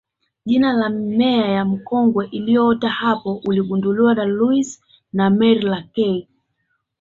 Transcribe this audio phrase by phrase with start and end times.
[0.45, 4.67] jina la mimea ya mkonge inayoota hapo uligunduliwa na Loui
[5.13, 6.27] na Mary Leakey